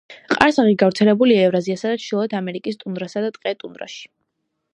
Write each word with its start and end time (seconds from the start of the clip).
ყარსაღი 0.35 0.71
გავრცელებულია 0.83 1.43
ევრაზიისა 1.49 1.91
და 1.93 2.01
ჩრდილოეთი 2.05 2.39
ამერიკის 2.41 2.81
ტუნდრასა 2.85 3.27
და 3.27 3.33
ტყე-ტუნდრაში. 3.37 4.03